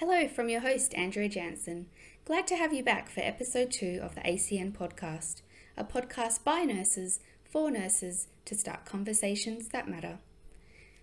[0.00, 1.86] Hello from your host, Andrea Jansen.
[2.26, 5.40] Glad to have you back for episode two of the ACN podcast,
[5.74, 10.18] a podcast by nurses for nurses to start conversations that matter.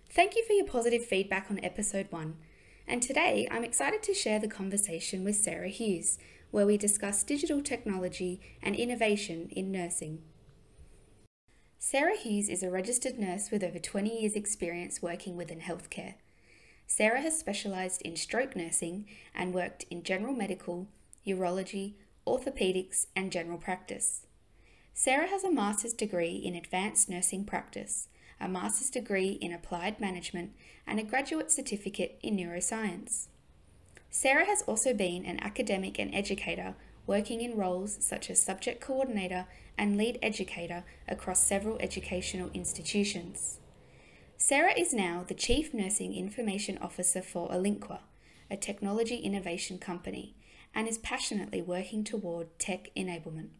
[0.08, 2.36] Thank you for your positive feedback on episode one.
[2.86, 6.16] And today I'm excited to share the conversation with Sarah Hughes,
[6.52, 10.22] where we discuss digital technology and innovation in nursing.
[11.80, 16.14] Sarah Hughes is a registered nurse with over 20 years' experience working within healthcare.
[16.96, 20.86] Sarah has specialised in stroke nursing and worked in general medical,
[21.26, 24.28] urology, orthopaedics, and general practice.
[24.92, 28.06] Sarah has a master's degree in advanced nursing practice,
[28.40, 30.52] a master's degree in applied management,
[30.86, 33.26] and a graduate certificate in neuroscience.
[34.08, 36.76] Sarah has also been an academic and educator
[37.08, 43.58] working in roles such as subject coordinator and lead educator across several educational institutions.
[44.36, 48.00] Sarah is now the Chief Nursing Information Officer for Olinqua,
[48.50, 50.34] a technology innovation company,
[50.74, 53.50] and is passionately working toward tech enablement.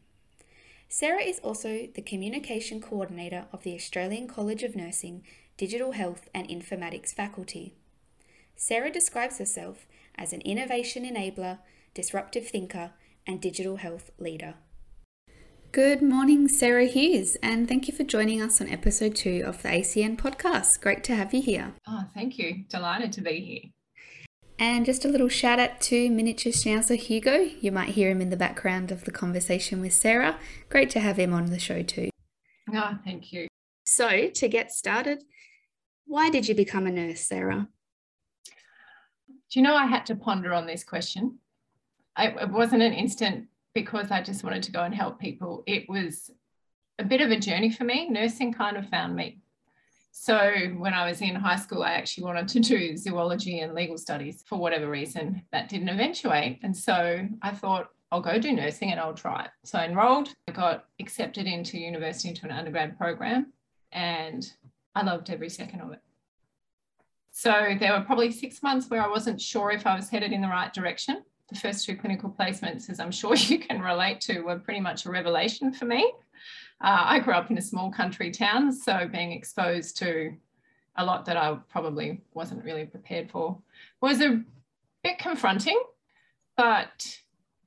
[0.89, 5.23] Sarah is also the Communication Coordinator of the Australian College of Nursing
[5.57, 7.75] Digital Health and Informatics faculty.
[8.57, 11.61] Sarah describes herself as an innovation enabler,
[11.95, 12.91] disruptive thinker,
[13.27, 14.55] and digital health leader.
[15.75, 19.71] Good morning, Sarah Hughes, and thank you for joining us on episode two of the
[19.71, 20.81] ACN podcast.
[20.81, 21.75] Great to have you here.
[21.89, 22.63] Oh, thank you.
[22.69, 23.73] Delighted to be here.
[24.57, 27.49] And just a little shout out to miniature schnauzer Hugo.
[27.61, 30.39] You might hear him in the background of the conversation with Sarah.
[30.69, 32.09] Great to have him on the show too.
[32.73, 33.49] Oh, thank you.
[33.85, 35.25] So, to get started,
[36.07, 37.67] why did you become a nurse, Sarah?
[38.47, 41.41] Do you know I had to ponder on this question?
[42.17, 45.63] It wasn't an instant because I just wanted to go and help people.
[45.67, 46.31] It was
[46.99, 48.09] a bit of a journey for me.
[48.09, 49.41] Nursing kind of found me.
[50.13, 53.99] So when I was in high school, I actually wanted to do zoology and legal
[53.99, 55.43] studies for whatever reason.
[55.51, 56.61] That didn't eventuate.
[56.63, 59.51] And so I thought, I'll go do nursing and I'll try it.
[59.65, 63.53] So I enrolled, I got accepted into university into an undergrad program,
[63.91, 64.49] and
[64.95, 65.99] I loved every second of it.
[67.33, 70.43] So there were probably six months where I wasn't sure if I was headed in
[70.43, 71.25] the right direction.
[71.55, 75.07] The first two clinical placements, as I'm sure you can relate to, were pretty much
[75.07, 76.13] a revelation for me.
[76.81, 80.35] Uh, I grew up in a small country town, so being exposed to
[80.97, 83.59] a lot that I probably wasn't really prepared for
[84.01, 84.43] was a
[85.03, 85.81] bit confronting,
[86.57, 87.19] but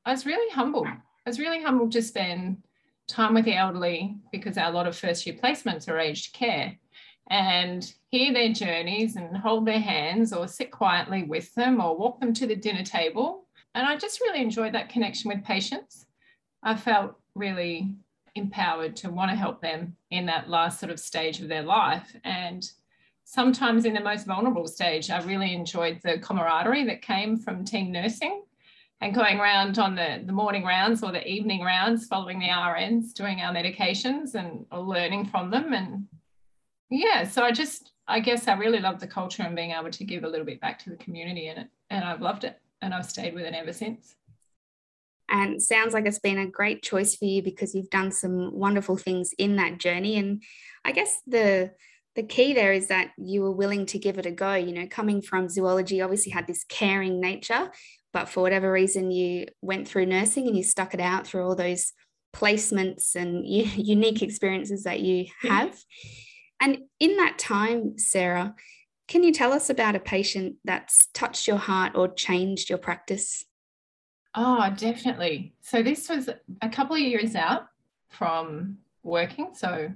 [0.06, 0.88] I was really humbled.
[0.88, 2.64] I was really humbled to spend
[3.08, 6.78] time with the elderly because our lot of first year placements are aged care
[7.30, 12.20] and hear their journeys and hold their hands or sit quietly with them or walk
[12.20, 13.47] them to the dinner table.
[13.78, 16.08] And I just really enjoyed that connection with patients.
[16.64, 17.94] I felt really
[18.34, 22.16] empowered to want to help them in that last sort of stage of their life.
[22.24, 22.68] And
[23.24, 27.92] sometimes in the most vulnerable stage, I really enjoyed the camaraderie that came from team
[27.92, 28.42] nursing
[29.00, 33.14] and going around on the, the morning rounds or the evening rounds, following the RNs,
[33.14, 36.08] doing our medications and learning from them and
[36.90, 40.04] yeah, so I just, I guess I really love the culture and being able to
[40.04, 41.68] give a little bit back to the community in it.
[41.92, 44.16] And I've loved it and I've stayed with it ever since.
[45.30, 48.96] And sounds like it's been a great choice for you because you've done some wonderful
[48.96, 50.16] things in that journey.
[50.16, 50.42] And
[50.86, 51.72] I guess the
[52.16, 54.56] the key there is that you were willing to give it a go.
[54.56, 57.72] You know, coming from zoology, obviously had this caring nature,
[58.12, 61.56] but for whatever reason, you went through nursing and you stuck it out through all
[61.56, 61.94] those
[62.36, 65.78] placements and unique experiences that you have.
[66.60, 68.56] And in that time, Sarah,
[69.08, 73.46] can you tell us about a patient that's touched your heart or changed your practice?
[74.36, 75.56] Oh, definitely.
[75.62, 76.30] So this was
[76.62, 77.68] a couple of years out
[78.10, 79.52] from working.
[79.54, 79.92] So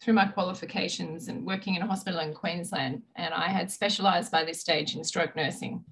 [0.00, 4.44] through my qualifications and working in a hospital in Queensland, and I had specialised by
[4.44, 5.84] this stage in stroke nursing.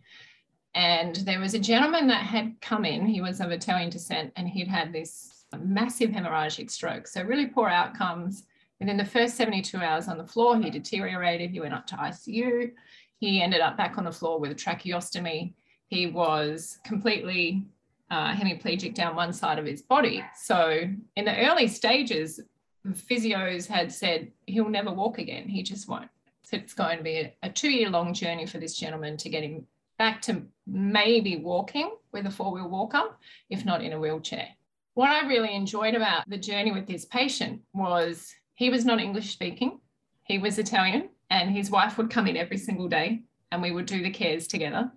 [0.74, 4.48] And there was a gentleman that had come in, he was of Italian descent, and
[4.48, 7.06] he'd had this massive hemorrhagic stroke.
[7.06, 8.44] So, really poor outcomes.
[8.80, 11.50] Within the first 72 hours on the floor, he deteriorated.
[11.50, 12.72] He went up to ICU.
[13.18, 15.54] He ended up back on the floor with a tracheostomy.
[15.86, 17.66] He was completely
[18.10, 20.24] uh, hemiplegic down one side of his body.
[20.36, 20.82] So,
[21.16, 22.40] in the early stages,
[22.86, 25.48] physios had said he'll never walk again.
[25.48, 26.10] He just won't.
[26.42, 29.28] So, it's going to be a, a two year long journey for this gentleman to
[29.28, 29.66] get him
[29.98, 33.02] back to maybe walking with a four wheel walker,
[33.50, 34.48] if not in a wheelchair.
[34.94, 39.32] What I really enjoyed about the journey with this patient was he was not English
[39.32, 39.80] speaking.
[40.24, 43.22] He was Italian, and his wife would come in every single day,
[43.52, 44.90] and we would do the cares together.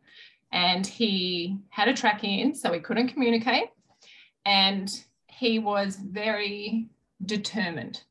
[0.52, 3.70] And he had a trachea in, so he couldn't communicate.
[4.46, 4.90] And
[5.28, 6.88] he was very
[7.26, 8.02] determined.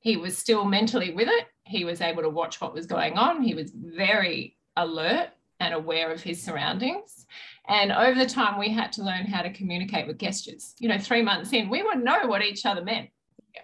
[0.00, 1.46] He was still mentally with it.
[1.64, 3.42] He was able to watch what was going on.
[3.42, 7.26] He was very alert and aware of his surroundings.
[7.68, 10.74] And over the time, we had to learn how to communicate with gestures.
[10.78, 13.08] You know, three months in, we would know what each other meant.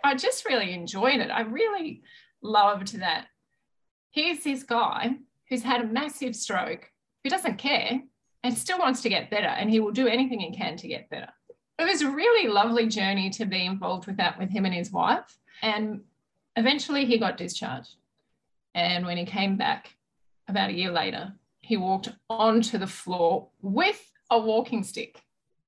[0.05, 1.31] I just really enjoyed it.
[1.31, 2.03] I really
[2.43, 3.27] loved that.
[4.11, 5.17] Here's this guy
[5.49, 6.91] who's had a massive stroke,
[7.25, 8.01] who doesn't care
[8.43, 11.09] and still wants to get better, and he will do anything he can to get
[11.11, 11.29] better.
[11.79, 14.91] It was a really lovely journey to be involved with that with him and his
[14.91, 15.39] wife.
[15.63, 16.03] And
[16.57, 17.97] eventually he got discharged.
[18.75, 19.95] And when he came back
[20.49, 25.23] about a year later, he walked onto the floor with a walking stick.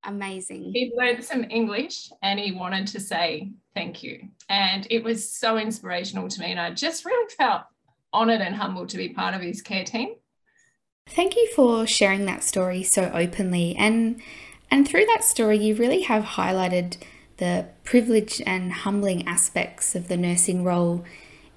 [0.04, 0.72] Amazing.
[0.72, 4.28] He learned some English and he wanted to say thank you.
[4.48, 6.46] And it was so inspirational to me.
[6.46, 7.62] And I just really felt
[8.12, 10.14] honored and humbled to be part of his care team.
[11.06, 13.76] Thank you for sharing that story so openly.
[13.76, 14.22] And
[14.70, 16.96] and through that story you really have highlighted
[17.36, 21.04] the privileged and humbling aspects of the nursing role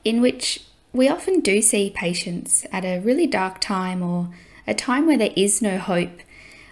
[0.04, 4.30] in which we often do see patients at a really dark time or
[4.66, 6.20] a time where there is no hope,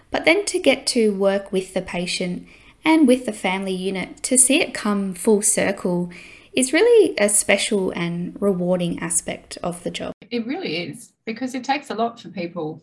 [0.09, 2.47] but then to get to work with the patient
[2.85, 6.11] and with the family unit to see it come full circle
[6.53, 10.13] is really a special and rewarding aspect of the job.
[10.31, 12.81] It really is because it takes a lot for people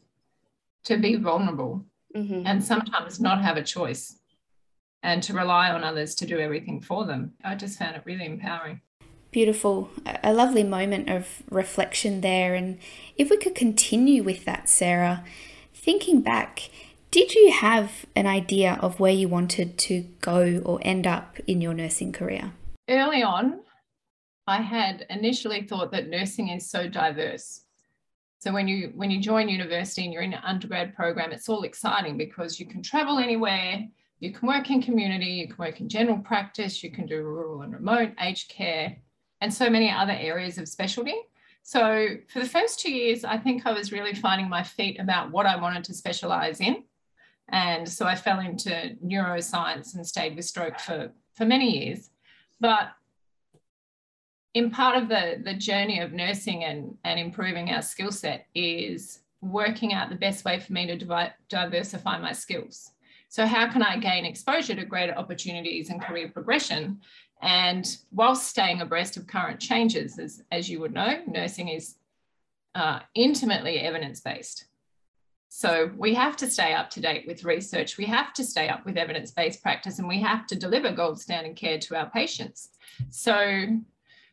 [0.85, 1.85] to be vulnerable
[2.15, 2.47] mm-hmm.
[2.47, 4.19] and sometimes not have a choice
[5.03, 7.33] and to rely on others to do everything for them.
[7.43, 8.83] I just found it really empowering.
[9.31, 9.89] Beautiful.
[10.23, 12.55] A lovely moment of reflection there.
[12.55, 12.79] And
[13.17, 15.25] if we could continue with that, Sarah,
[15.73, 16.69] thinking back,
[17.13, 21.61] did you have an idea of where you wanted to go or end up in
[21.61, 22.53] your nursing career?
[22.89, 23.61] Early on,
[24.47, 27.61] I had initially thought that nursing is so diverse.
[28.39, 31.63] So when you when you join university and you're in an undergrad program, it's all
[31.63, 33.87] exciting because you can travel anywhere,
[34.19, 37.61] you can work in community, you can work in general practice, you can do rural
[37.61, 38.97] and remote, aged care,
[39.43, 41.15] and so many other areas of specialty.
[41.63, 45.31] So for the first two years, I think I was really finding my feet about
[45.31, 46.85] what I wanted to specialize in.
[47.49, 52.11] And so I fell into neuroscience and stayed with stroke for, for many years.
[52.61, 52.93] But
[54.55, 59.21] in part of the, the journey of nursing and, and improving our skill set is
[59.41, 62.93] working out the best way for me to divi- diversify my skills.
[63.29, 67.01] So, how can I gain exposure to greater opportunities and career progression?
[67.41, 71.97] And whilst staying abreast of current changes, as, as you would know, nursing is
[72.75, 74.67] uh, intimately evidence based.
[75.55, 77.99] So we have to stay up to date with research.
[77.99, 81.21] We have to stay up with evidence based practice and we have to deliver gold
[81.21, 82.71] standard care to our patients.
[83.11, 83.67] So,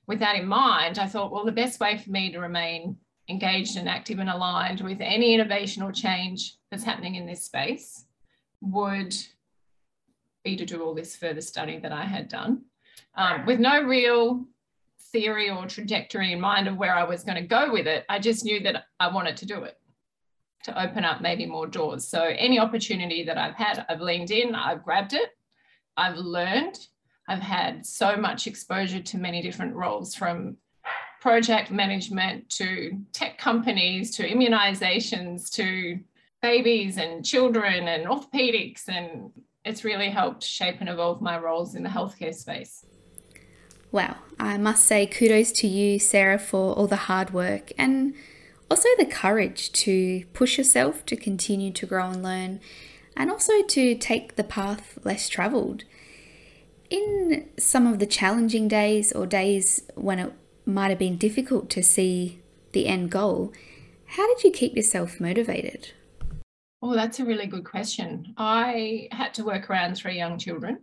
[0.08, 2.96] with that in mind, I thought, well, the best way for me to remain
[3.28, 8.06] engaged and active and aligned with any innovation or change that's happening in this space
[8.62, 9.14] would
[10.46, 12.62] be to do all this further study that I had done
[13.16, 14.46] um, with no real
[15.12, 18.06] theory or trajectory in mind of where I was going to go with it.
[18.08, 19.79] I just knew that I wanted to do it
[20.64, 22.08] to open up maybe more doors.
[22.08, 25.30] So any opportunity that I've had, I've leaned in, I've grabbed it,
[25.96, 26.78] I've learned,
[27.28, 30.58] I've had so much exposure to many different roles from
[31.22, 36.00] project management to tech companies to immunizations to
[36.42, 39.32] babies and children and orthopedics and
[39.66, 42.86] it's really helped shape and evolve my roles in the healthcare space.
[43.92, 48.14] Wow, I must say kudos to you, Sarah, for all the hard work and
[48.70, 52.60] also the courage to push yourself to continue to grow and learn,
[53.16, 55.84] and also to take the path less travelled.
[56.90, 60.34] In some of the challenging days or days when it
[60.66, 62.42] might have been difficult to see
[62.72, 63.54] the end goal,
[64.06, 65.92] how did you keep yourself motivated?
[66.82, 68.34] Oh, that's a really good question.
[68.38, 70.80] I had to work around three young children.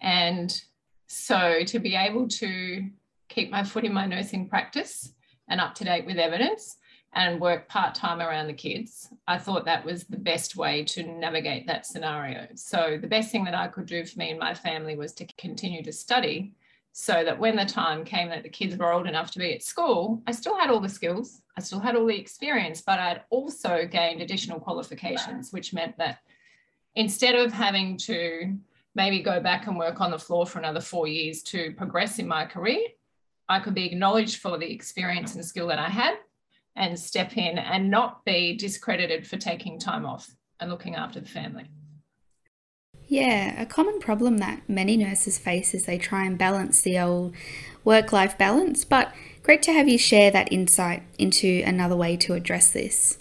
[0.00, 0.62] And
[1.06, 2.88] so to be able to
[3.28, 5.12] keep my foot in my nursing practice
[5.48, 6.76] and up to date with evidence
[7.14, 11.02] and work part time around the kids, I thought that was the best way to
[11.02, 12.48] navigate that scenario.
[12.54, 15.26] So the best thing that I could do for me and my family was to
[15.36, 16.54] continue to study
[16.92, 19.62] so that when the time came that the kids were old enough to be at
[19.62, 23.22] school, I still had all the skills, I still had all the experience, but I'd
[23.30, 26.18] also gained additional qualifications, which meant that
[26.94, 28.56] instead of having to
[28.94, 32.28] maybe go back and work on the floor for another four years to progress in
[32.28, 32.80] my career,
[33.48, 36.16] I could be acknowledged for the experience and skill that I had
[36.76, 41.28] and step in and not be discredited for taking time off and looking after the
[41.28, 41.68] family.
[43.08, 47.34] Yeah, a common problem that many nurses face is they try and balance the old
[47.84, 49.12] work life balance, but
[49.42, 53.18] great to have you share that insight into another way to address this.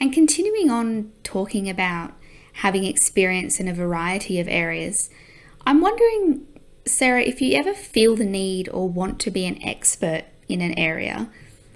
[0.00, 2.12] And continuing on talking about
[2.54, 5.10] having experience in a variety of areas,
[5.66, 6.46] I'm wondering,
[6.86, 10.78] Sarah, if you ever feel the need or want to be an expert in an
[10.78, 11.30] area,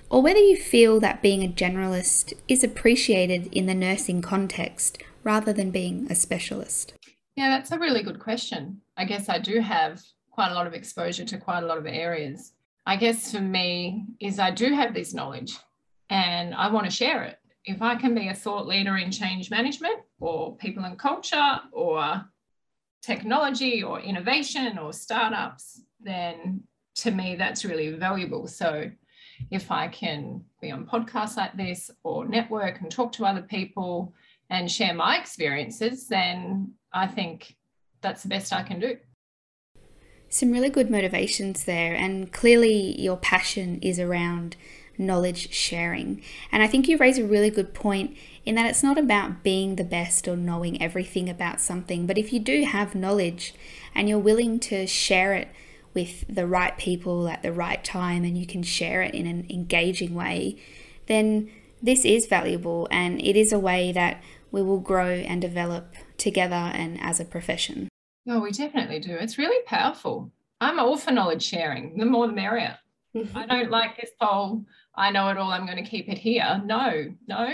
[0.09, 5.53] or whether you feel that being a generalist is appreciated in the nursing context rather
[5.53, 6.95] than being a specialist?
[7.35, 8.81] Yeah, that's a really good question.
[8.97, 11.87] I guess I do have quite a lot of exposure to quite a lot of
[11.87, 12.53] areas.
[12.87, 15.57] I guess for me is I do have this knowledge
[16.09, 17.39] and I want to share it.
[17.65, 22.25] If I can be a thought leader in change management or people and culture or
[23.03, 26.63] technology or innovation or startups, then
[26.97, 28.47] to me that's really valuable.
[28.47, 28.91] So
[29.51, 34.15] if I can be on podcasts like this or network and talk to other people
[34.51, 37.57] and share my experiences, then I think
[38.01, 38.97] that's the best I can do.
[40.29, 44.57] Some really good motivations there, and clearly your passion is around
[44.99, 46.23] knowledge sharing.
[46.51, 49.77] And I think you raise a really good point in that it's not about being
[49.77, 53.55] the best or knowing everything about something, but if you do have knowledge
[53.95, 55.49] and you're willing to share it
[55.97, 59.47] with the right people at the right time and you can share it in an
[59.49, 60.63] engaging way,
[61.07, 61.51] then
[61.83, 64.23] this is valuable and it is a way that
[64.53, 67.89] we will grow and develop together and as a profession.
[68.29, 69.15] Oh, we definitely do.
[69.15, 70.31] It's really powerful.
[70.61, 71.97] I'm all for knowledge sharing.
[71.97, 72.77] The more the merrier.
[73.35, 76.61] I don't like this whole, I know it all, I'm going to keep it here.
[76.65, 77.49] No, no.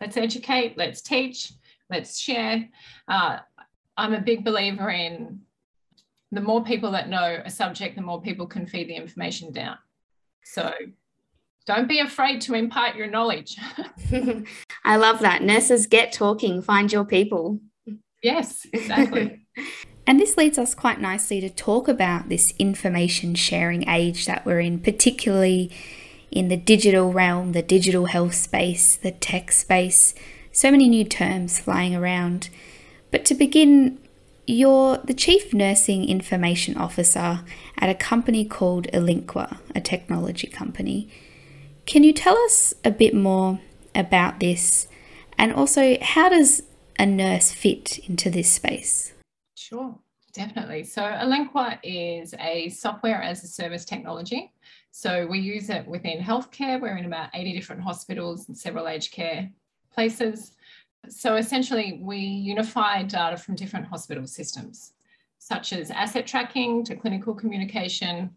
[0.00, 1.52] Let's educate, let's teach,
[1.90, 2.68] let's share.
[3.08, 3.38] Uh,
[3.96, 5.40] I'm a big believer in
[6.32, 9.76] the more people that know a subject, the more people can feed the information down.
[10.44, 10.72] So
[11.66, 13.56] don't be afraid to impart your knowledge.
[14.84, 15.42] I love that.
[15.42, 17.60] Nurses get talking, find your people.
[18.22, 19.40] Yes, exactly.
[20.06, 24.58] and this leads us quite nicely to talk about this information sharing age that we're
[24.58, 25.70] in, particularly
[26.32, 30.12] in the digital realm, the digital health space, the tech space.
[30.50, 32.50] So many new terms flying around.
[33.12, 33.99] But to begin,
[34.50, 37.40] you're the Chief Nursing Information Officer
[37.78, 41.08] at a company called Olinqua, a technology company.
[41.86, 43.60] Can you tell us a bit more
[43.94, 44.88] about this?
[45.38, 46.62] And also, how does
[46.98, 49.12] a nurse fit into this space?
[49.54, 49.96] Sure,
[50.32, 50.84] definitely.
[50.84, 54.52] So, Olinqua is a software as a service technology.
[54.90, 56.80] So, we use it within healthcare.
[56.80, 59.48] We're in about 80 different hospitals and several aged care
[59.92, 60.52] places.
[61.08, 64.92] So, essentially, we unify data from different hospital systems,
[65.38, 68.30] such as asset tracking to clinical communication,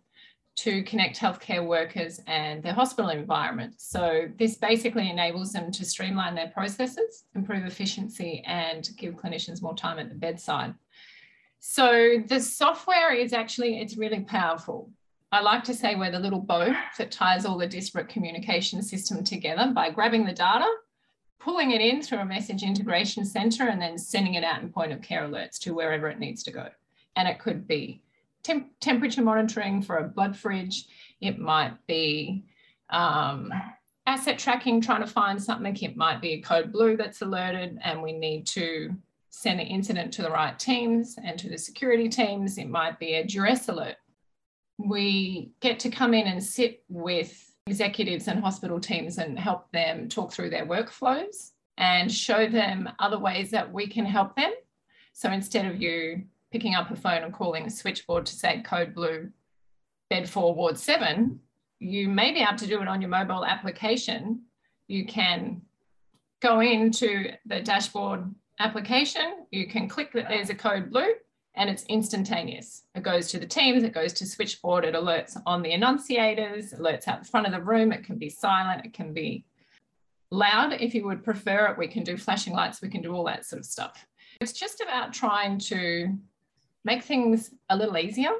[0.55, 3.73] to connect healthcare workers and their hospital environment.
[3.77, 9.75] So this basically enables them to streamline their processes, improve efficiency, and give clinicians more
[9.75, 10.75] time at the bedside.
[11.59, 14.91] So the software is actually, it's really powerful.
[15.31, 19.23] I like to say we're the little bow that ties all the disparate communication system
[19.23, 20.69] together by grabbing the data,
[21.43, 24.93] pulling it in through a message integration center, and then sending it out in point
[24.93, 26.69] of care alerts to wherever it needs to go.
[27.15, 28.01] And it could be
[28.43, 30.85] temp- temperature monitoring for a blood fridge.
[31.19, 32.45] It might be
[32.89, 33.51] um,
[34.07, 35.75] asset tracking, trying to find something.
[35.75, 38.95] It might be a code blue that's alerted, and we need to
[39.29, 42.57] send the incident to the right teams and to the security teams.
[42.57, 43.95] It might be a duress alert.
[44.77, 50.09] We get to come in and sit with executives and hospital teams and help them
[50.09, 54.51] talk through their workflows and show them other ways that we can help them.
[55.13, 58.93] So instead of you picking up a phone and calling a switchboard to say code
[58.93, 59.29] blue,
[60.09, 61.39] bed four, ward seven,
[61.79, 64.43] you may be able to do it on your mobile application.
[64.87, 65.61] You can
[66.41, 71.13] go into the dashboard application, you can click that there's a code blue
[71.55, 72.83] and it's instantaneous.
[72.95, 77.07] It goes to the teams, it goes to switchboard, it alerts on the annunciators, alerts
[77.07, 79.45] out the front of the room, it can be silent, it can be
[80.31, 81.77] loud if you would prefer it.
[81.77, 84.05] We can do flashing lights, we can do all that sort of stuff.
[84.41, 86.17] It's just about trying to
[86.83, 88.31] make things a little easier.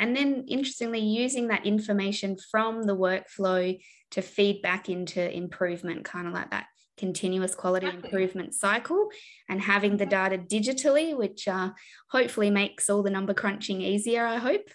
[0.00, 3.78] And then, interestingly, using that information from the workflow
[4.10, 6.66] to feed back into improvement, kind of like that
[6.98, 9.08] continuous quality improvement cycle,
[9.48, 11.70] and having the data digitally, which uh,
[12.10, 14.26] hopefully makes all the number crunching easier.
[14.26, 14.68] I hope.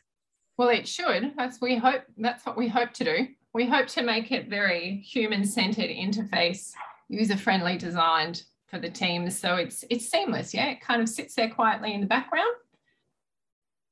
[0.58, 1.34] Well, it should.
[1.38, 2.04] That's we hope.
[2.18, 3.28] That's what we hope to do.
[3.54, 6.72] We hope to make it very human-centered interface,
[7.10, 10.54] user-friendly designed for the teams, so it's it's seamless.
[10.54, 12.54] Yeah, it kind of sits there quietly in the background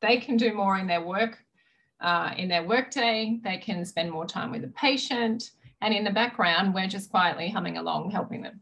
[0.02, 1.38] they can do more in their work,
[2.02, 3.40] uh, in their workday.
[3.44, 5.52] They can spend more time with the patient.
[5.82, 8.62] And in the background, we're just quietly humming along, helping them.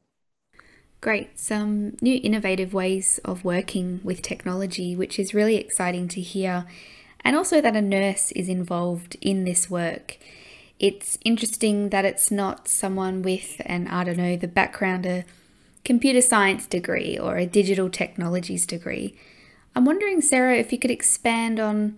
[1.02, 1.40] Great.
[1.40, 6.66] Some new innovative ways of working with technology, which is really exciting to hear.
[7.22, 10.18] And also that a nurse is involved in this work.
[10.78, 15.26] It's interesting that it's not someone with an, I don't know, the background, a
[15.84, 19.16] computer science degree or a digital technologies degree.
[19.76, 21.98] I'm wondering, Sarah, if you could expand on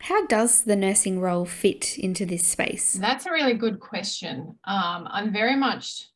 [0.00, 2.94] how does the nursing role fit into this space?
[2.94, 4.58] That's a really good question.
[4.64, 6.08] Um, I'm very much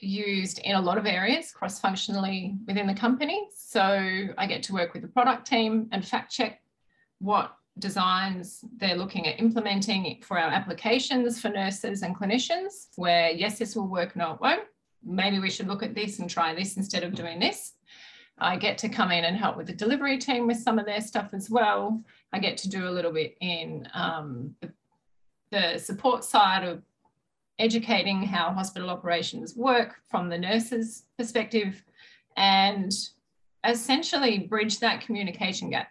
[0.00, 3.46] used in a lot of areas cross functionally within the company.
[3.56, 3.82] So
[4.36, 6.60] I get to work with the product team and fact check
[7.20, 13.58] what designs they're looking at implementing for our applications for nurses and clinicians, where yes,
[13.58, 14.64] this will work, no, it won't.
[15.04, 17.72] Maybe we should look at this and try this instead of doing this.
[18.44, 21.00] I get to come in and help with the delivery team with some of their
[21.00, 22.02] stuff as well.
[22.32, 24.72] I get to do a little bit in um, the,
[25.50, 26.82] the support side of
[27.58, 31.84] educating how hospital operations work from the nurses' perspective
[32.36, 32.92] and
[33.64, 35.88] essentially bridge that communication gap.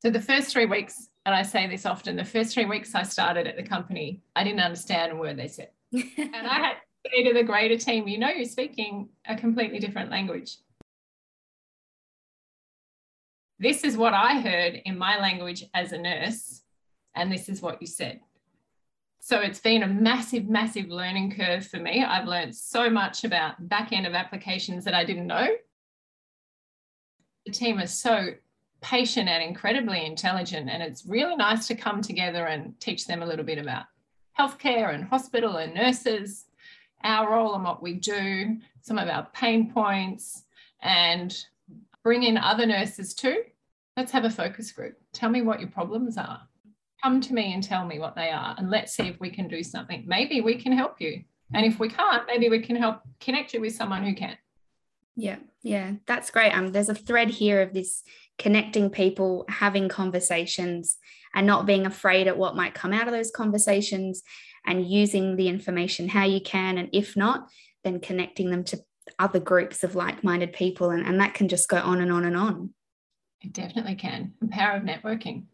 [0.00, 3.02] So the first three weeks, and I say this often, the first three weeks I
[3.02, 5.70] started at the company, I didn't understand a word they said.
[5.92, 9.78] and I had to say to the greater team, you know, you're speaking a completely
[9.78, 10.56] different language.
[13.58, 16.62] This is what I heard in my language as a nurse,
[17.14, 18.20] and this is what you said.
[19.20, 22.04] So it's been a massive, massive learning curve for me.
[22.04, 25.48] I've learned so much about back end of applications that I didn't know.
[27.46, 28.34] The team is so
[28.82, 33.26] patient and incredibly intelligent, and it's really nice to come together and teach them a
[33.26, 33.84] little bit about
[34.38, 36.46] healthcare and hospital and nurses,
[37.02, 40.44] our role and what we do, some of our pain points,
[40.82, 41.46] and
[42.04, 43.42] bring in other nurses too.
[43.96, 44.96] Let's have a focus group.
[45.12, 46.42] Tell me what your problems are.
[47.02, 49.48] Come to me and tell me what they are and let's see if we can
[49.48, 50.04] do something.
[50.06, 51.24] Maybe we can help you.
[51.52, 54.36] And if we can't maybe we can help connect you with someone who can.
[55.16, 56.52] Yeah yeah that's great.
[56.52, 58.02] Um there's a thread here of this
[58.38, 60.98] connecting people having conversations
[61.34, 64.22] and not being afraid at what might come out of those conversations
[64.66, 67.48] and using the information how you can and if not
[67.84, 68.78] then connecting them to
[69.18, 72.36] other groups of like-minded people and, and that can just go on and on and
[72.36, 72.70] on
[73.42, 75.44] it definitely can the power of networking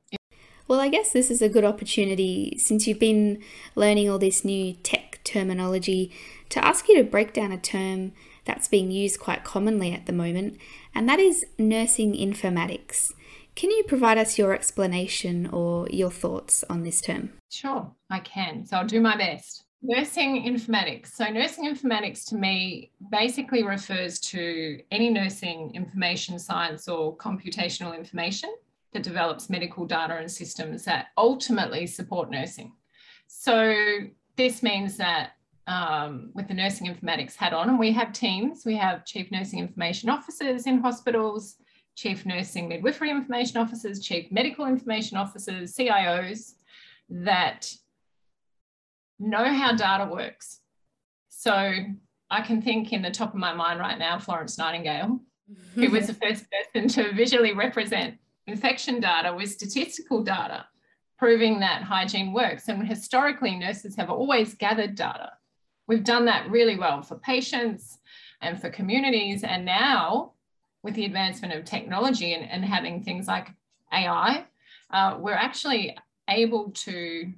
[0.70, 3.42] well, I guess this is a good opportunity since you've been
[3.74, 6.12] learning all this new tech terminology
[6.48, 8.12] to ask you to break down a term
[8.44, 10.58] that's being used quite commonly at the moment,
[10.94, 13.12] and that is nursing informatics.
[13.56, 17.32] Can you provide us your explanation or your thoughts on this term?
[17.50, 18.64] Sure, I can.
[18.64, 19.64] So I'll do my best.
[19.82, 21.08] Nursing informatics.
[21.08, 28.50] So, nursing informatics to me basically refers to any nursing information science or computational information
[28.92, 32.72] that develops medical data and systems that ultimately support nursing.
[33.28, 33.74] So
[34.36, 35.32] this means that
[35.66, 39.60] um, with the nursing informatics hat on, and we have teams, we have chief nursing
[39.60, 41.56] information officers in hospitals,
[41.94, 46.54] chief nursing midwifery information officers, chief medical information officers, CIOs
[47.08, 47.72] that
[49.20, 50.60] know how data works.
[51.28, 51.72] So
[52.30, 55.20] I can think in the top of my mind right now, Florence Nightingale,
[55.74, 60.66] who was the first person to visually represent infection data with statistical data
[61.20, 62.68] proving that hygiene works.
[62.68, 65.32] And historically, nurses have always gathered data.
[65.86, 67.98] We've done that really well for patients
[68.40, 69.44] and for communities.
[69.44, 70.32] And now,
[70.82, 73.48] with the advancement of technology and, and having things like
[73.92, 74.46] AI,
[74.90, 75.94] uh, we're actually
[76.26, 77.30] able to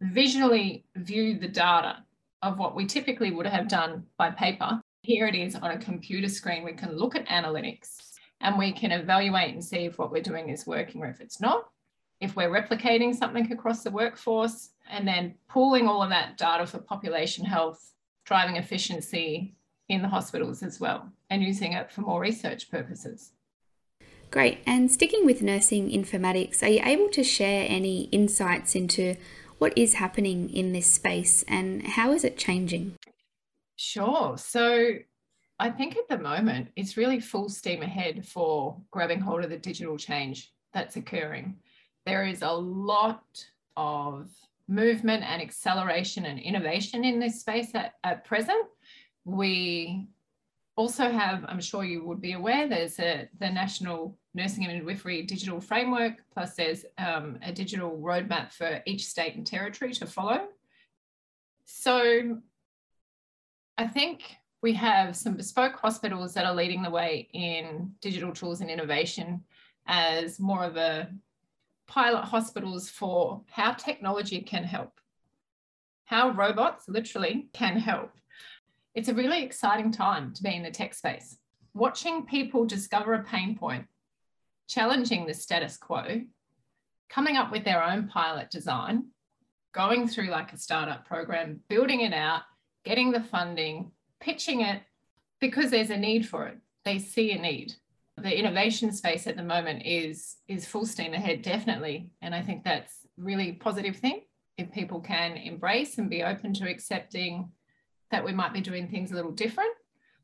[0.00, 2.04] visually view the data
[2.42, 4.80] of what we typically would have done by paper.
[5.02, 6.64] Here it is on a computer screen.
[6.64, 7.96] We can look at analytics
[8.40, 11.40] and we can evaluate and see if what we're doing is working or if it's
[11.40, 11.68] not.
[12.20, 16.78] If we're replicating something across the workforce and then pooling all of that data for
[16.78, 19.54] population health, driving efficiency
[19.88, 23.32] in the hospitals as well, and using it for more research purposes.
[24.30, 24.58] Great.
[24.64, 29.16] And sticking with nursing informatics, are you able to share any insights into
[29.60, 32.94] what is happening in this space and how is it changing?
[33.76, 34.36] Sure.
[34.38, 34.94] So
[35.58, 39.58] I think at the moment it's really full steam ahead for grabbing hold of the
[39.58, 41.58] digital change that's occurring.
[42.06, 43.44] There is a lot
[43.76, 44.30] of
[44.66, 48.64] movement and acceleration and innovation in this space at, at present.
[49.26, 50.08] We
[50.80, 55.22] also have, I'm sure you would be aware, there's a, the National Nursing and Midwifery
[55.24, 60.48] Digital Framework, plus there's um, a digital roadmap for each state and territory to follow.
[61.66, 62.38] So
[63.76, 64.22] I think
[64.62, 69.44] we have some bespoke hospitals that are leading the way in digital tools and innovation
[69.86, 71.10] as more of a
[71.86, 74.98] pilot hospitals for how technology can help,
[76.06, 78.12] how robots literally can help.
[78.94, 81.38] It's a really exciting time to be in the tech space.
[81.74, 83.86] Watching people discover a pain point,
[84.68, 86.22] challenging the status quo,
[87.08, 89.06] coming up with their own pilot design,
[89.72, 92.42] going through like a startup program, building it out,
[92.84, 94.82] getting the funding, pitching it
[95.40, 96.58] because there's a need for it.
[96.84, 97.74] They see a need.
[98.16, 102.64] The innovation space at the moment is is full steam ahead, definitely, and I think
[102.64, 104.22] that's really positive thing.
[104.58, 107.50] If people can embrace and be open to accepting
[108.10, 109.70] that we might be doing things a little different.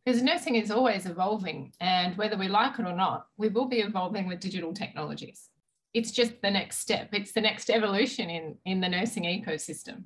[0.05, 3.81] Because nursing is always evolving and whether we like it or not we will be
[3.81, 5.51] evolving with digital technologies.
[5.95, 7.09] It's just the next step.
[7.13, 10.05] It's the next evolution in in the nursing ecosystem.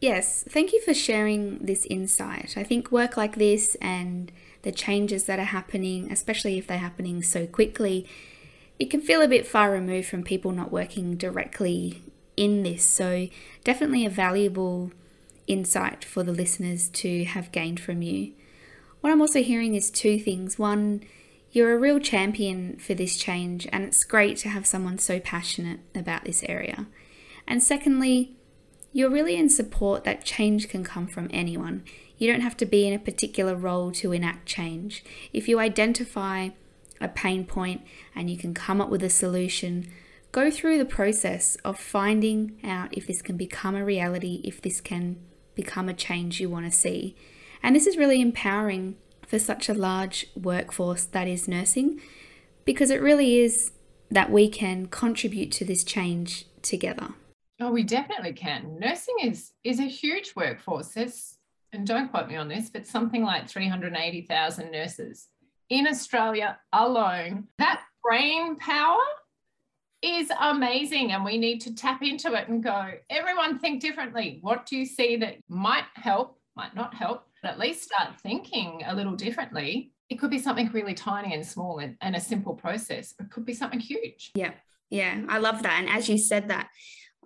[0.00, 2.56] Yes thank you for sharing this insight.
[2.58, 4.30] I think work like this and
[4.62, 8.06] the changes that are happening especially if they're happening so quickly
[8.78, 12.02] it can feel a bit far removed from people not working directly
[12.36, 12.82] in this.
[12.82, 13.28] So
[13.62, 14.90] definitely a valuable
[15.50, 18.32] insight for the listeners to have gained from you
[19.00, 20.58] what I'm also hearing is two things.
[20.58, 21.02] One,
[21.52, 25.80] you're a real champion for this change, and it's great to have someone so passionate
[25.94, 26.86] about this area.
[27.46, 28.36] And secondly,
[28.92, 31.82] you're really in support that change can come from anyone.
[32.18, 35.02] You don't have to be in a particular role to enact change.
[35.32, 36.50] If you identify
[37.00, 37.82] a pain point
[38.14, 39.90] and you can come up with a solution,
[40.32, 44.80] go through the process of finding out if this can become a reality, if this
[44.82, 45.16] can
[45.54, 47.16] become a change you want to see.
[47.62, 52.00] And this is really empowering for such a large workforce that is nursing
[52.64, 53.72] because it really is
[54.10, 57.08] that we can contribute to this change together.
[57.60, 58.78] Oh, we definitely can.
[58.80, 60.88] Nursing is is a huge workforce.
[60.88, 61.36] There's,
[61.72, 65.28] and don't quote me on this, but something like 380,000 nurses
[65.68, 67.46] in Australia alone.
[67.58, 68.98] That brain power
[70.02, 74.64] is amazing and we need to tap into it and go everyone think differently what
[74.64, 78.94] do you see that might help might not help but at least start thinking a
[78.94, 79.92] little differently.
[80.08, 83.14] It could be something really tiny and small and, and a simple process.
[83.18, 84.32] It could be something huge.
[84.34, 84.52] Yeah.
[84.90, 85.22] Yeah.
[85.28, 85.78] I love that.
[85.80, 86.68] And as you said that,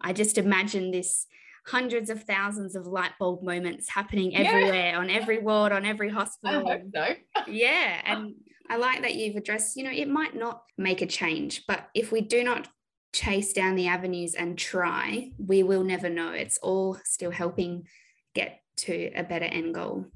[0.01, 1.27] I just imagine this
[1.67, 4.99] hundreds of thousands of light bulb moments happening everywhere yeah.
[4.99, 6.69] on every ward, on every hospital.
[6.69, 7.15] I hope so.
[7.51, 8.03] yeah.
[8.05, 8.35] And
[8.68, 12.11] I like that you've addressed, you know, it might not make a change, but if
[12.11, 12.68] we do not
[13.12, 16.33] chase down the avenues and try, we will never know.
[16.33, 17.87] It's all still helping
[18.35, 20.07] get to a better end goal.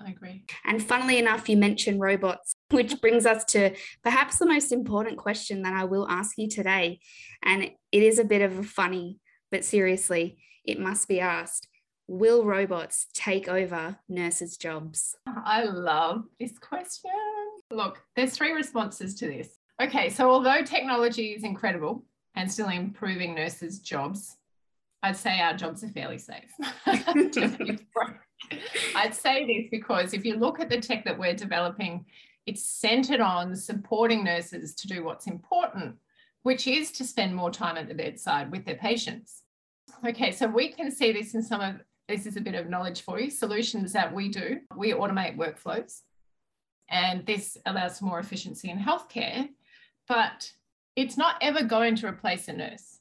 [0.00, 0.44] I agree.
[0.64, 5.62] And funnily enough, you mentioned robots, which brings us to perhaps the most important question
[5.62, 7.00] that I will ask you today.
[7.42, 9.18] And it is a bit of a funny,
[9.50, 11.68] but seriously, it must be asked
[12.10, 15.14] Will robots take over nurses' jobs?
[15.26, 17.10] I love this question.
[17.70, 19.58] Look, there's three responses to this.
[19.80, 24.38] Okay, so although technology is incredible and still improving nurses' jobs,
[25.02, 26.50] I'd say our jobs are fairly safe.
[28.96, 32.06] I'd say this because if you look at the tech that we're developing,
[32.46, 35.96] it's centered on supporting nurses to do what's important,
[36.42, 39.42] which is to spend more time at the bedside with their patients.
[40.06, 41.74] Okay, so we can see this in some of
[42.08, 43.30] this is a bit of knowledge for you.
[43.30, 46.00] Solutions that we do, we automate workflows,
[46.88, 49.48] and this allows for more efficiency in healthcare,
[50.08, 50.52] but
[50.96, 52.98] it's not ever going to replace a nurse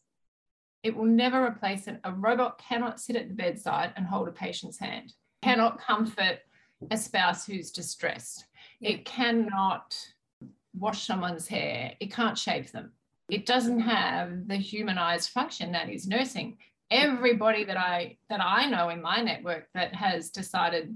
[0.88, 2.00] it will never replace it.
[2.06, 6.40] A robot cannot sit at the bedside and hold a patient's hand, cannot comfort
[6.92, 8.46] a spouse who's distressed.
[8.80, 9.98] It cannot
[10.74, 11.94] wash someone's hair.
[12.00, 12.94] It can't shave them.
[13.30, 16.58] It doesn't have the humanized function that is nursing.
[16.90, 20.96] Everybody that I that I know in my network that has decided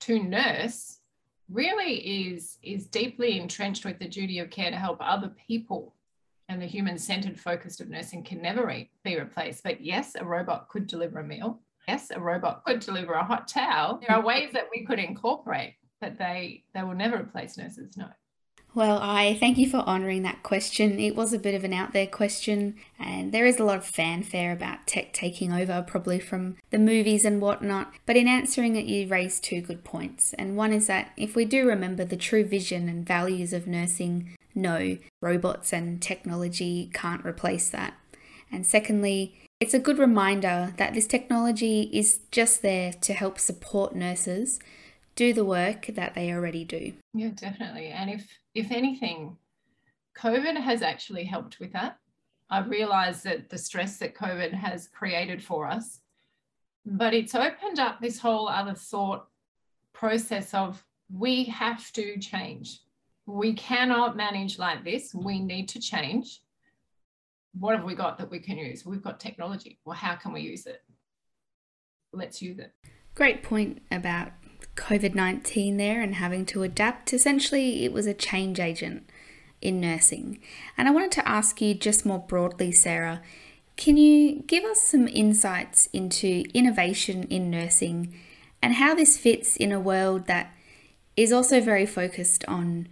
[0.00, 0.98] to nurse
[1.48, 1.94] really
[2.28, 5.94] is is deeply entrenched with the duty of care to help other people
[6.48, 8.72] and the human centered focus of nursing can never
[9.04, 9.64] be replaced.
[9.64, 11.60] But yes, a robot could deliver a meal.
[11.88, 14.00] Yes, a robot could deliver a hot towel.
[14.00, 17.96] There are ways that we could incorporate, but they they will never replace nurses.
[17.96, 18.08] No.
[18.76, 21.00] Well, I thank you for honouring that question.
[21.00, 23.86] It was a bit of an out there question, and there is a lot of
[23.86, 27.94] fanfare about tech taking over, probably from the movies and whatnot.
[28.04, 30.34] But in answering it, you raised two good points.
[30.34, 34.36] And one is that if we do remember the true vision and values of nursing,
[34.54, 37.94] no, robots and technology can't replace that.
[38.52, 43.96] And secondly, it's a good reminder that this technology is just there to help support
[43.96, 44.60] nurses
[45.14, 46.92] do the work that they already do.
[47.14, 47.86] Yeah, definitely.
[47.86, 49.36] And if if anything,
[50.16, 51.98] COVID has actually helped with that.
[52.48, 56.00] I've realized that the stress that COVID has created for us,
[56.84, 59.26] but it's opened up this whole other thought
[59.92, 62.80] process of we have to change
[63.26, 65.14] we cannot manage like this.
[65.14, 66.42] We need to change.
[67.58, 68.86] What have we got that we can use?
[68.86, 69.78] We've got technology.
[69.84, 70.82] Well, how can we use it?
[72.12, 72.72] Let's use it.
[73.14, 74.30] Great point about
[74.76, 77.12] COVID 19 there and having to adapt.
[77.12, 79.08] Essentially, it was a change agent
[79.60, 80.38] in nursing.
[80.76, 83.22] And I wanted to ask you just more broadly, Sarah,
[83.76, 88.14] can you give us some insights into innovation in nursing
[88.62, 90.52] and how this fits in a world that
[91.16, 92.88] is also very focused on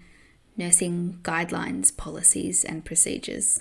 [0.57, 3.61] nursing guidelines, policies, and procedures?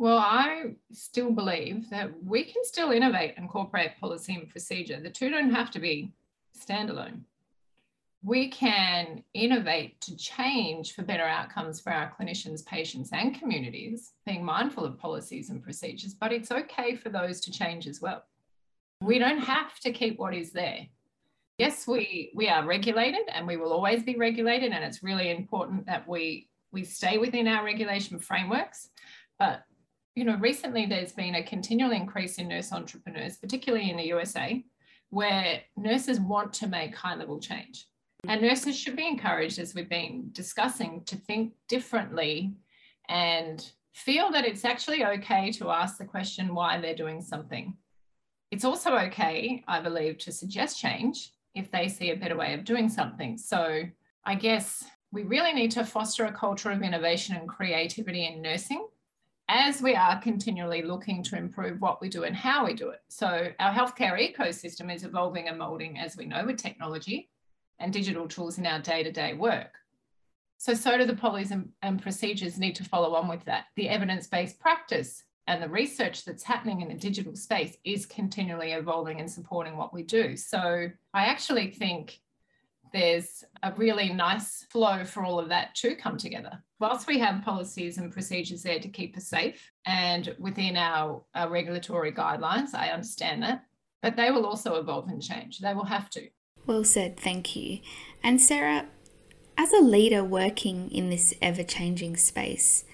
[0.00, 5.00] Well, I still believe that we can still innovate and incorporate policy and procedure.
[5.00, 6.12] The two don't have to be
[6.56, 7.22] standalone.
[8.22, 14.44] We can innovate to change for better outcomes for our clinicians, patients, and communities, being
[14.44, 18.24] mindful of policies and procedures, but it's okay for those to change as well.
[19.00, 20.86] We don't have to keep what is there.
[21.58, 25.86] Yes, we, we are regulated and we will always be regulated, and it's really important
[25.86, 28.90] that we, we stay within our regulation frameworks.
[29.40, 29.64] But
[30.18, 34.64] you know, recently there's been a continual increase in nurse entrepreneurs, particularly in the USA,
[35.10, 37.86] where nurses want to make high level change.
[38.26, 42.56] And nurses should be encouraged, as we've been discussing, to think differently
[43.08, 47.76] and feel that it's actually okay to ask the question why they're doing something.
[48.50, 52.64] It's also okay, I believe, to suggest change if they see a better way of
[52.64, 53.38] doing something.
[53.38, 53.84] So
[54.24, 58.84] I guess we really need to foster a culture of innovation and creativity in nursing
[59.48, 63.00] as we are continually looking to improve what we do and how we do it.
[63.08, 67.30] So, our healthcare ecosystem is evolving and molding, as we know, with technology
[67.78, 69.74] and digital tools in our day to day work.
[70.58, 73.66] So, so do the policies and, and procedures need to follow on with that.
[73.76, 78.72] The evidence based practice and the research that's happening in the digital space is continually
[78.72, 80.36] evolving and supporting what we do.
[80.36, 82.20] So, I actually think
[82.92, 86.62] there's a really nice flow for all of that to come together.
[86.80, 91.50] Whilst we have policies and procedures there to keep us safe and within our, our
[91.50, 93.64] regulatory guidelines, I understand that,
[94.00, 95.58] but they will also evolve and change.
[95.58, 96.28] They will have to.
[96.66, 97.80] Well said, thank you.
[98.22, 98.86] And Sarah,
[99.56, 102.84] as a leader working in this ever changing space,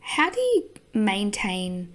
[0.00, 1.94] how do you maintain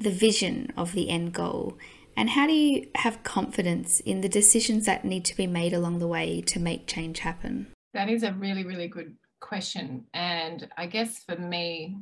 [0.00, 1.78] the vision of the end goal
[2.16, 5.98] and how do you have confidence in the decisions that need to be made along
[5.98, 7.68] the way to make change happen?
[7.92, 10.04] That is a really, really good question.
[10.14, 11.98] And I guess for me,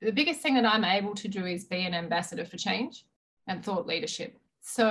[0.00, 3.04] the biggest thing that I'm able to do is be an ambassador for change
[3.46, 4.38] and thought leadership.
[4.60, 4.90] So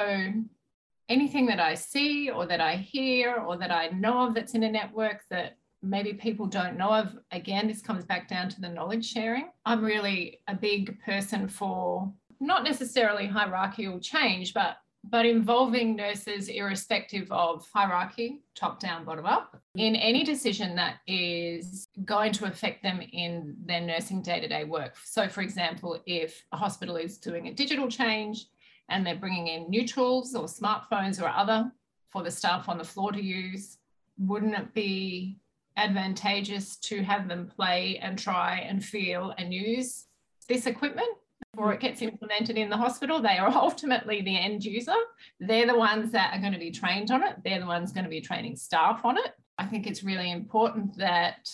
[1.09, 4.63] anything that I see or that I hear or that I know of that's in
[4.63, 8.69] a network that maybe people don't know of, again, this comes back down to the
[8.69, 9.49] knowledge sharing.
[9.65, 17.31] I'm really a big person for not necessarily hierarchical change, but but involving nurses irrespective
[17.31, 23.01] of hierarchy, top down, bottom up, in any decision that is going to affect them
[23.11, 24.95] in their nursing day to day work.
[25.03, 28.45] So, for example, if a hospital is doing a digital change
[28.89, 31.71] and they're bringing in new tools or smartphones or other
[32.09, 33.77] for the staff on the floor to use,
[34.17, 35.39] wouldn't it be
[35.77, 40.05] advantageous to have them play and try and feel and use
[40.47, 41.09] this equipment
[41.53, 43.21] before it gets implemented in the hospital.
[43.21, 44.95] They are ultimately the end user.
[45.39, 47.37] They're the ones that are going to be trained on it.
[47.43, 49.33] They're the ones going to be training staff on it.
[49.57, 51.49] I think it's really important that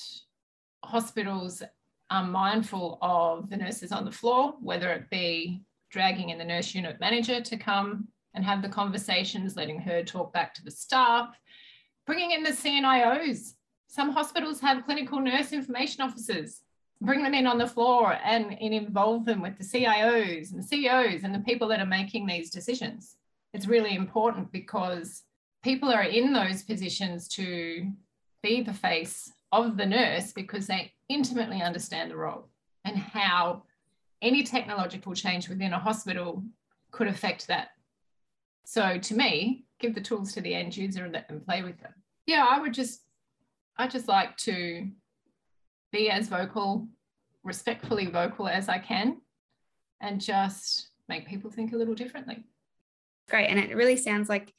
[0.84, 1.64] hospitals
[2.10, 6.74] are mindful of the nurses on the floor, whether it be dragging in the nurse
[6.76, 11.36] unit manager to come and have the conversations, letting her talk back to the staff,
[12.06, 13.54] bringing in the CNIOs.
[13.88, 16.62] Some hospitals have clinical nurse information officers
[17.02, 20.68] bring them in on the floor and, and involve them with the CIOs and the
[20.68, 23.18] CEOs and the people that are making these decisions.
[23.54, 25.24] It's really important because
[25.64, 27.92] people are in those positions to
[28.42, 32.50] be the face of the nurse because they intimately understand the role
[32.84, 33.64] and how
[34.22, 36.44] any technological change within a hospital
[36.92, 37.70] could affect that.
[38.66, 41.80] So to me, give the tools to the end user and let them play with
[41.80, 41.94] them.
[42.26, 43.02] Yeah, I would just
[43.78, 44.88] I just like to
[45.92, 46.88] be as vocal,
[47.44, 49.18] respectfully vocal as I can,
[50.02, 52.44] and just make people think a little differently.
[53.30, 53.48] Great.
[53.48, 54.54] And it really sounds like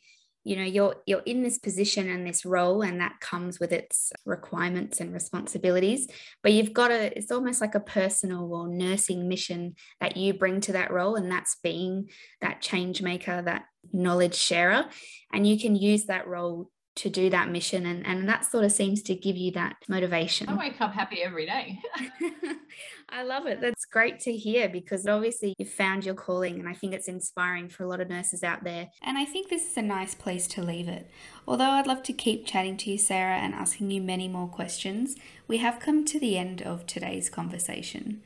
[0.45, 4.13] you know you're you're in this position and this role and that comes with its
[4.25, 6.09] requirements and responsibilities
[6.43, 10.61] but you've got a it's almost like a personal or nursing mission that you bring
[10.61, 12.09] to that role and that's being
[12.41, 14.87] that change maker that knowledge sharer
[15.33, 18.73] and you can use that role to do that mission and, and that sort of
[18.73, 20.49] seems to give you that motivation.
[20.49, 21.81] I wake up happy every day.
[23.09, 23.61] I love it.
[23.61, 27.69] That's great to hear because obviously you've found your calling and i think it's inspiring
[27.69, 28.89] for a lot of nurses out there.
[29.03, 31.09] And i think this is a nice place to leave it.
[31.47, 35.15] Although i'd love to keep chatting to you sarah and asking you many more questions
[35.47, 38.23] we have come to the end of today's conversation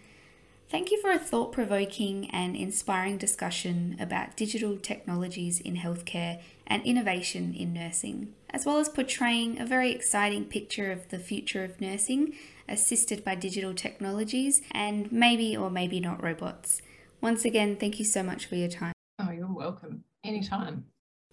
[0.72, 6.82] Thank you for a thought provoking and inspiring discussion about digital technologies in healthcare and
[6.86, 11.78] innovation in nursing, as well as portraying a very exciting picture of the future of
[11.78, 12.32] nursing
[12.70, 16.80] assisted by digital technologies and maybe or maybe not robots.
[17.20, 18.94] Once again, thank you so much for your time.
[19.18, 20.04] Oh, you're welcome.
[20.24, 20.86] Anytime.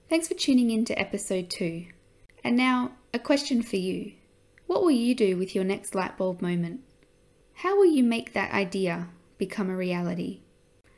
[0.10, 1.86] Thanks for tuning in to episode two.
[2.44, 4.12] And now, a question for you
[4.68, 6.82] What will you do with your next light bulb moment?
[7.54, 9.08] How will you make that idea
[9.40, 10.42] become a reality?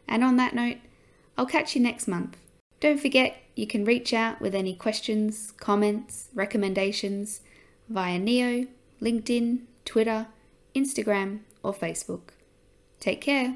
[0.06, 0.78] And on that note,
[1.38, 2.36] I'll catch you next month.
[2.82, 7.42] Don't forget, you can reach out with any questions, comments, recommendations
[7.88, 8.68] via Neo,
[9.02, 10.28] LinkedIn, Twitter,
[10.76, 12.32] Instagram, or Facebook.
[13.00, 13.56] Take care.